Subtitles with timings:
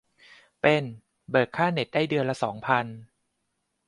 [0.61, 0.83] เป็น
[1.29, 2.85] เบิกค่าเน็ตได้เดือนละสองพัน